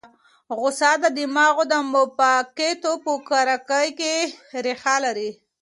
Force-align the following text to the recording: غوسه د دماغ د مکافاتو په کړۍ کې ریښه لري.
غوسه 0.57 0.91
د 1.03 1.05
دماغ 1.17 1.55
د 1.71 1.73
مکافاتو 1.93 2.91
په 3.05 3.11
کړۍ 3.27 3.87
کې 3.99 4.13
ریښه 4.65 4.95
لري. 5.05 5.29